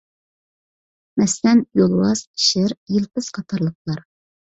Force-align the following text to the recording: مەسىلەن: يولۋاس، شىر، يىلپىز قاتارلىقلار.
مەسىلەن: 1.21 1.63
يولۋاس، 1.81 2.25
شىر، 2.49 2.77
يىلپىز 2.97 3.33
قاتارلىقلار. 3.41 4.07